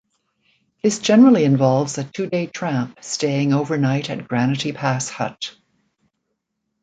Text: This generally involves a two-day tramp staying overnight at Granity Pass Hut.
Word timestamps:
This 0.81 0.97
generally 0.97 1.43
involves 1.43 1.99
a 1.99 2.03
two-day 2.03 2.47
tramp 2.47 2.97
staying 3.01 3.53
overnight 3.53 4.09
at 4.09 4.27
Granity 4.27 4.73
Pass 4.73 5.09
Hut. 5.09 5.55